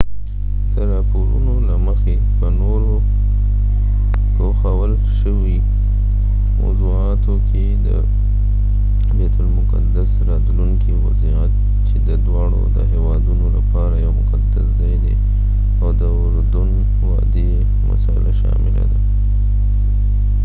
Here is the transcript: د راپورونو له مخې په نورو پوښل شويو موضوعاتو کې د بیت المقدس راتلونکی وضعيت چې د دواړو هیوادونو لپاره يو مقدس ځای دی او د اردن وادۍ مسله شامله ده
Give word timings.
د 0.73 0.75
راپورونو 0.93 1.53
له 1.69 1.75
مخې 1.85 2.15
په 2.37 2.47
نورو 2.61 2.93
پوښل 4.35 4.91
شويو 5.19 5.63
موضوعاتو 6.61 7.33
کې 7.47 7.65
د 7.87 7.89
بیت 9.17 9.35
المقدس 9.43 10.09
راتلونکی 10.29 10.91
وضعيت 11.05 11.51
چې 11.87 11.95
د 12.07 12.09
دواړو 12.25 12.59
هیوادونو 12.93 13.45
لپاره 13.57 13.95
يو 14.05 14.11
مقدس 14.21 14.65
ځای 14.79 14.95
دی 15.03 15.15
او 15.81 15.87
د 16.01 16.03
اردن 16.21 16.69
وادۍ 17.09 17.49
مسله 17.87 18.29
شامله 18.41 18.83
ده 18.91 18.99